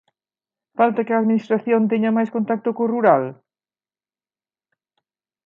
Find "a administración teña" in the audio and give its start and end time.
1.13-2.15